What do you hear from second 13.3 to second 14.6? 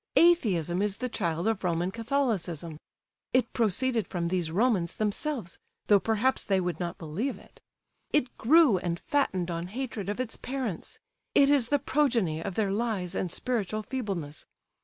spiritual feebleness.